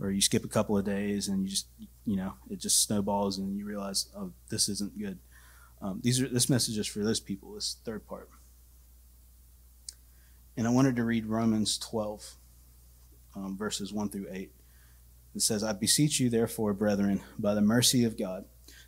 [0.01, 1.67] or you skip a couple of days and you just,
[2.05, 5.19] you know, it just snowballs and you realize, oh, this isn't good.
[5.85, 7.53] Um, these are this message is for those people.
[7.53, 8.31] This third part.
[10.57, 12.37] And I wanted to read Romans 12,
[13.37, 14.51] um, verses 1 through 8.
[15.35, 18.45] It says, I beseech you, therefore, brethren, by the mercy of God,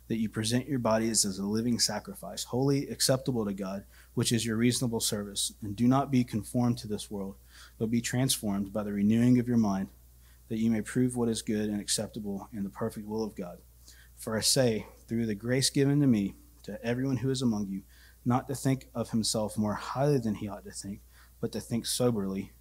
[0.07, 3.83] that you present your bodies as a living sacrifice, holy, acceptable to God,
[4.13, 5.53] which is your reasonable service.
[5.61, 7.35] And do not be conformed to this world,
[7.77, 9.89] but be transformed by the renewing of your mind,
[10.47, 13.59] that you may prove what is good and acceptable and the perfect will of God.
[14.15, 16.33] For I say, through the grace given to me,
[16.67, 17.81] to everyone who is among you,
[18.23, 21.01] not to think of himself more highly than he ought to think
[21.39, 22.51] but to think soberly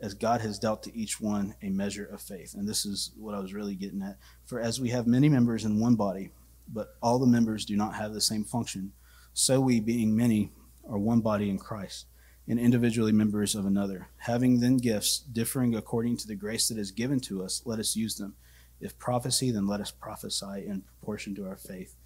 [0.00, 2.54] as God has dealt to each one a measure of faith.
[2.54, 4.18] And this is what I was really getting at.
[4.44, 6.30] For as we have many members in one body,
[6.72, 8.92] but all the members do not have the same function,
[9.32, 10.52] so we, being many,
[10.88, 12.06] are one body in Christ,
[12.46, 14.08] and individually members of another.
[14.18, 17.96] Having then gifts differing according to the grace that is given to us, let us
[17.96, 18.34] use them.
[18.80, 21.96] If prophecy, then let us prophesy in proportion to our faith.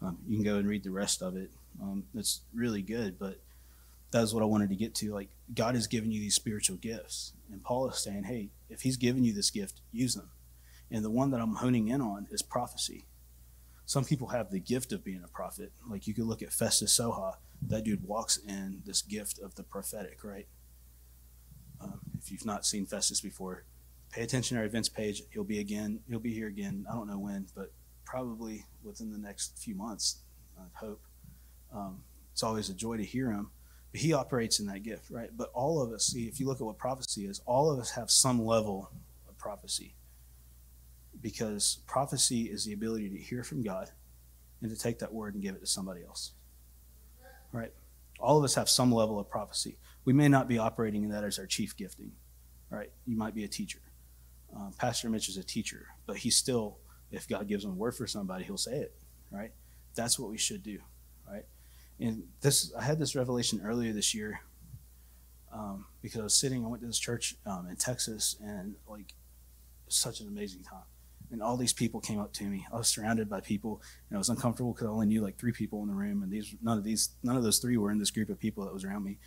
[0.00, 1.50] Um, you can go and read the rest of it.
[1.82, 3.40] Um, it's really good, but
[4.10, 5.12] that's what I wanted to get to.
[5.12, 8.96] Like God has given you these spiritual gifts, and Paul is saying, "Hey, if He's
[8.96, 10.30] given you this gift, use them."
[10.90, 13.06] And the one that I'm honing in on is prophecy.
[13.84, 15.72] Some people have the gift of being a prophet.
[15.88, 17.36] Like you could look at Festus Soha.
[17.60, 20.46] That dude walks in this gift of the prophetic, right?
[21.80, 23.64] Um, if you've not seen Festus before,
[24.10, 25.22] pay attention to our events page.
[25.30, 26.00] He'll be again.
[26.08, 26.86] He'll be here again.
[26.88, 27.72] I don't know when, but
[28.08, 30.22] probably within the next few months.
[30.58, 31.02] I hope.
[31.74, 33.50] Um, it's always a joy to hear him
[33.92, 35.30] But he operates in that gift, right?
[35.36, 37.90] But all of us, see, if you look at what prophecy is, all of us
[37.90, 38.90] have some level
[39.28, 39.94] of prophecy.
[41.20, 43.90] Because prophecy is the ability to hear from God
[44.62, 46.32] and to take that word and give it to somebody else.
[47.52, 47.72] Right?
[48.20, 49.78] All of us have some level of prophecy.
[50.04, 52.12] We may not be operating in that as our chief gifting.
[52.70, 52.90] Right?
[53.06, 53.80] You might be a teacher.
[54.56, 56.78] Uh, Pastor Mitch is a teacher, but he's still,
[57.10, 58.94] if God gives him a word for somebody, he'll say it.
[59.30, 59.52] Right?
[59.94, 60.78] That's what we should do.
[61.30, 61.44] Right?
[62.00, 64.40] And this, I had this revelation earlier this year
[65.52, 66.64] um, because I was sitting.
[66.64, 69.14] I went to this church um, in Texas, and like,
[69.88, 70.84] such an amazing time.
[71.30, 72.66] And all these people came up to me.
[72.72, 75.52] I was surrounded by people, and I was uncomfortable because I only knew like three
[75.52, 77.98] people in the room, and these none of these none of those three were in
[77.98, 79.18] this group of people that was around me.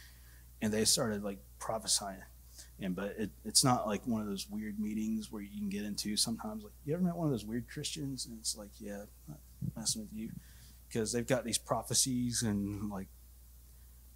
[0.62, 2.22] And they started like prophesying,
[2.82, 5.84] and but it, it's not like one of those weird meetings where you can get
[5.84, 6.64] into sometimes.
[6.64, 9.38] Like you ever met one of those weird Christians, and it's like, yeah, I'm
[9.76, 10.30] messing with you
[10.88, 13.08] because they've got these prophecies and like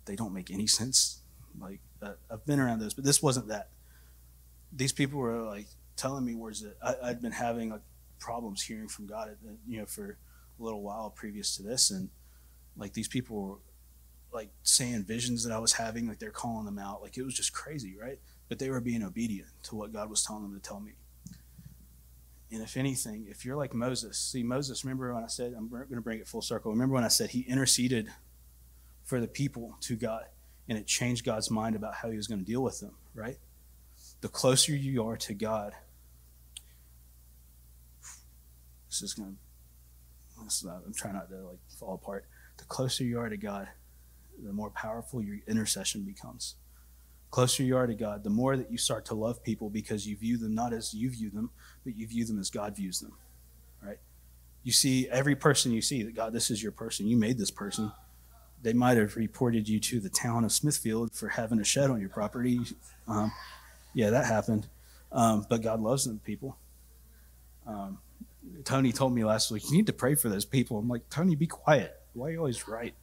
[0.05, 1.21] they don't make any sense.
[1.59, 3.69] Like uh, I've been around those, but this wasn't that.
[4.75, 7.83] These people were like telling me words that I, had been having like
[8.19, 10.17] problems hearing from God, uh, you know, for
[10.59, 12.09] a little while previous to this, and
[12.75, 13.55] like these people were
[14.33, 17.33] like saying visions that I was having, like they're calling them out, like it was
[17.35, 18.19] just crazy, right?
[18.47, 20.93] But they were being obedient to what God was telling them to tell me.
[22.51, 25.87] And if anything, if you're like Moses, see, Moses, remember when I said, I'm going
[25.89, 26.71] to bring it full circle.
[26.71, 28.09] Remember when I said he interceded
[29.03, 30.25] for the people to God
[30.69, 33.37] and it changed God's mind about how he was going to deal with them, right?
[34.21, 35.73] The closer you are to God,
[38.87, 42.25] this is going to, I'm trying not to like fall apart.
[42.57, 43.67] The closer you are to God,
[44.41, 46.55] the more powerful your intercession becomes.
[47.31, 50.15] Closer you are to God, the more that you start to love people because you
[50.15, 51.49] view them not as you view them,
[51.83, 53.13] but you view them as God views them.
[53.83, 53.97] Right?
[54.63, 57.07] You see every person you see that God, this is your person.
[57.07, 57.91] You made this person.
[58.61, 61.99] They might have reported you to the town of Smithfield for having a shed on
[61.99, 62.59] your property.
[63.07, 63.31] Um,
[63.93, 64.67] yeah, that happened.
[65.11, 66.57] Um, but God loves them people.
[67.67, 67.99] Um,
[68.63, 70.77] Tony told me last week, you need to pray for those people.
[70.77, 71.95] I'm like, Tony, be quiet.
[72.13, 72.95] Why are you always right?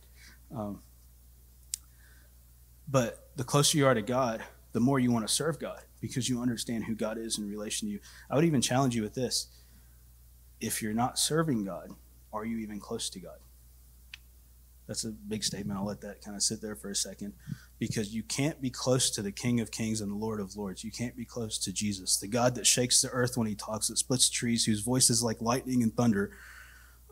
[0.54, 0.82] Um,
[2.88, 4.42] but the closer you are to God,
[4.72, 7.88] the more you want to serve God because you understand who God is in relation
[7.88, 8.00] to you.
[8.30, 9.46] I would even challenge you with this.
[10.60, 11.90] If you're not serving God,
[12.32, 13.38] are you even close to God?
[14.86, 15.78] That's a big statement.
[15.78, 17.34] I'll let that kind of sit there for a second
[17.78, 20.84] because you can't be close to the King of Kings and the Lord of Lords.
[20.84, 23.88] You can't be close to Jesus, the God that shakes the earth when he talks,
[23.88, 26.32] that splits trees, whose voice is like lightning and thunder,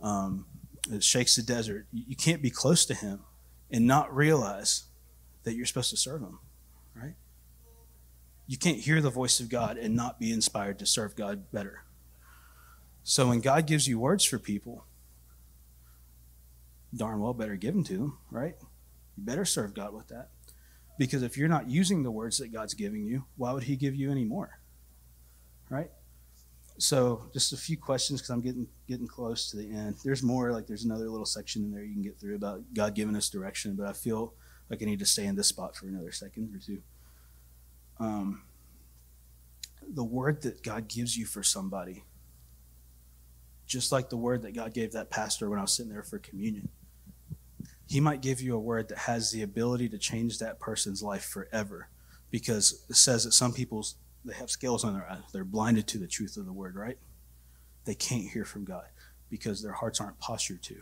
[0.03, 0.47] um,
[0.91, 1.87] it shakes the desert.
[1.93, 3.21] You can't be close to him
[3.71, 4.85] and not realize
[5.51, 6.39] that you're supposed to serve him,
[6.95, 7.15] right?
[8.47, 11.83] You can't hear the voice of God and not be inspired to serve God better.
[13.03, 14.85] So when God gives you words for people,
[16.95, 18.55] darn well better give them to them, right?
[19.17, 20.29] You better serve God with that.
[20.99, 23.95] Because if you're not using the words that God's giving you, why would He give
[23.97, 24.61] you any more?
[25.69, 25.91] Right?
[26.79, 29.97] So, just a few questions because I'm getting getting close to the end.
[30.05, 32.95] There's more, like there's another little section in there you can get through about God
[32.95, 34.35] giving us direction, but I feel
[34.71, 36.83] like I need to stay in this spot for another second or two.
[37.99, 38.43] Um,
[39.87, 42.05] the word that God gives you for somebody,
[43.67, 46.19] just like the word that God gave that pastor when I was sitting there for
[46.19, 46.69] communion
[47.91, 51.25] he might give you a word that has the ability to change that person's life
[51.25, 51.89] forever
[52.31, 53.85] because it says that some people
[54.25, 56.99] they have scales on their eyes they're blinded to the truth of the word right?
[57.85, 58.87] They can't hear from god
[59.29, 60.77] because their hearts aren't postured to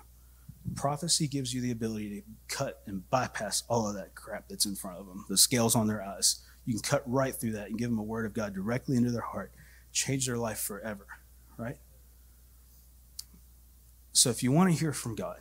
[0.75, 4.75] prophecy gives you the ability to cut and bypass all of that crap that's in
[4.75, 7.79] front of them the scales on their eyes you can cut right through that and
[7.79, 9.53] give them a word of god directly into their heart
[9.93, 11.07] change their life forever
[11.57, 11.79] right
[14.13, 15.39] so if you want to hear from god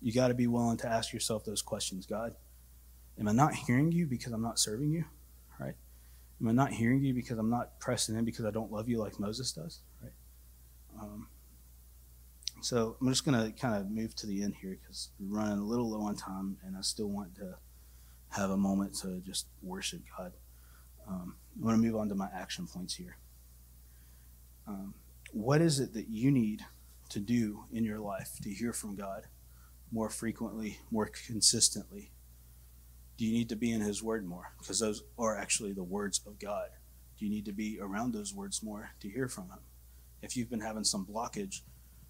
[0.00, 2.34] you got to be willing to ask yourself those questions God,
[3.18, 5.04] am I not hearing you because I'm not serving you?
[5.58, 5.74] Right?
[6.40, 8.98] Am I not hearing you because I'm not pressing in because I don't love you
[8.98, 9.80] like Moses does?
[10.02, 10.12] Right?
[11.00, 11.28] Um,
[12.60, 15.58] so I'm just going to kind of move to the end here because we're running
[15.58, 17.54] a little low on time and I still want to
[18.30, 20.32] have a moment to just worship God.
[21.08, 23.16] Um, I'm going to move on to my action points here.
[24.66, 24.94] Um,
[25.32, 26.62] what is it that you need
[27.08, 29.24] to do in your life to hear from God?
[29.90, 32.12] more frequently, more consistently?
[33.16, 34.52] Do you need to be in His Word more?
[34.58, 36.68] Because those are actually the words of God.
[37.18, 39.58] Do you need to be around those words more to hear from Him?
[40.22, 41.62] If you've been having some blockage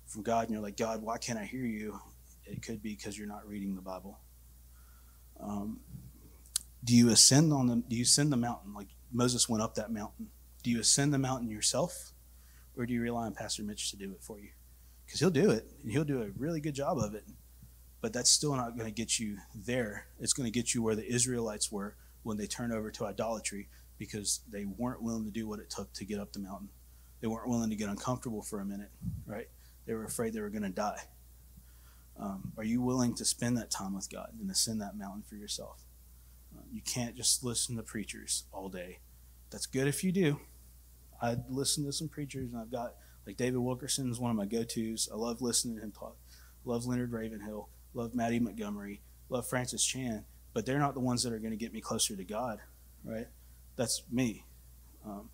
[0.08, 1.98] from God and you're like, God, why can't I hear you?
[2.44, 4.18] It could be because you're not reading the Bible.
[5.40, 5.80] Um,
[6.82, 9.90] do you ascend on the do you ascend the mountain like Moses went up that
[9.90, 10.28] mountain?
[10.62, 12.12] Do you ascend the mountain yourself,
[12.76, 14.48] or do you rely on Pastor Mitch to do it for you?
[15.04, 17.24] Because he'll do it, and he'll do a really good job of it
[18.00, 20.06] but that's still not going to get you there.
[20.20, 23.68] It's going to get you where the Israelites were when they turned over to idolatry
[23.98, 26.68] because they weren't willing to do what it took to get up the mountain.
[27.20, 28.90] They weren't willing to get uncomfortable for a minute,
[29.26, 29.48] right?
[29.88, 31.00] They were afraid they were going to die.
[32.20, 35.34] Um, are you willing to spend that time with God and ascend that mountain for
[35.34, 35.82] yourself?
[36.56, 38.98] Uh, you can't just listen to preachers all day.
[39.50, 40.40] That's good if you do.
[41.20, 42.94] I listen to some preachers, and I've got
[43.26, 45.08] like David Wilkerson is one of my go-tos.
[45.12, 46.16] I love listening to him talk.
[46.64, 50.24] Love Leonard Ravenhill love Mattie Montgomery, love Francis Chan,
[50.54, 52.60] but they're not the ones that are going to get me closer to God,
[53.04, 53.26] right?
[53.76, 54.44] That's me.
[55.04, 55.30] Um,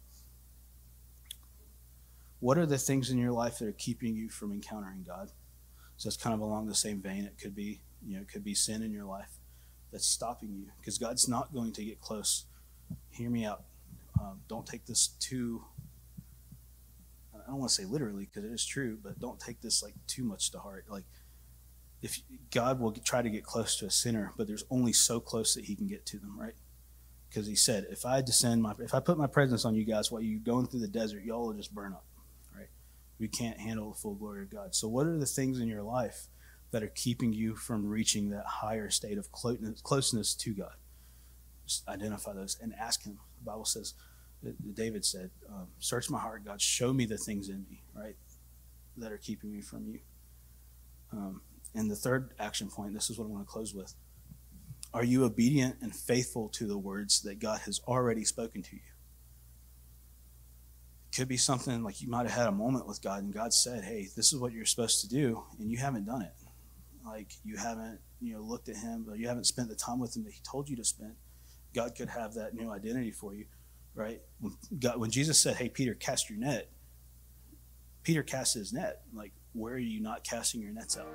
[2.44, 5.30] what are the things in your life that are keeping you from encountering God?
[5.96, 7.24] So it's kind of along the same vein.
[7.24, 9.38] It could be, you know, it could be sin in your life
[9.90, 12.44] that's stopping you because God's not going to get close.
[13.12, 13.62] Hear me out.
[14.20, 15.64] Um, don't take this too.
[17.34, 19.94] I don't want to say literally because it is true, but don't take this like
[20.06, 20.84] too much to heart.
[20.86, 21.04] Like
[22.02, 25.54] if God will try to get close to a sinner, but there's only so close
[25.54, 26.56] that He can get to them, right?
[27.26, 30.12] Because He said, if I descend my, if I put my presence on you guys
[30.12, 32.04] while you're going through the desert, y'all will just burn up?
[33.18, 34.74] We can't handle the full glory of God.
[34.74, 36.26] So, what are the things in your life
[36.70, 40.74] that are keeping you from reaching that higher state of closeness to God?
[41.66, 43.18] Just identify those and ask Him.
[43.38, 43.94] The Bible says,
[44.74, 46.60] David said, um, "Search my heart, God.
[46.60, 48.16] Show me the things in me, right,
[48.96, 50.00] that are keeping me from you."
[51.12, 51.42] Um,
[51.74, 53.94] and the third action point, this is what I want to close with.
[54.92, 58.93] Are you obedient and faithful to the words that God has already spoken to you?
[61.14, 63.84] Could be something like you might have had a moment with God and God said,
[63.84, 66.32] hey, this is what you're supposed to do, and you haven't done it.
[67.06, 70.16] like you haven't you know looked at him or you haven't spent the time with
[70.16, 71.14] him that he told you to spend.
[71.74, 73.46] God could have that new identity for you
[73.94, 74.20] right?
[74.40, 76.70] When, god, when jesus said hey peter cast your net
[78.02, 79.02] peter cast his net.
[79.12, 81.08] Like where are you not casting your nets out